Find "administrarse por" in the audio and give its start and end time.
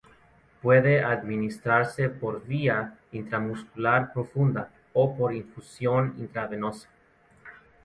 1.03-2.43